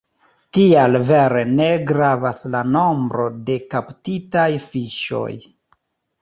[0.57, 5.31] Tial vere ne gravas la nombro de kaptitaj fiŝoj.